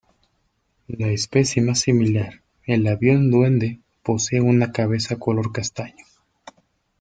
[0.87, 6.07] La especie más similar, el avión duende, posee una cabeza color castaño.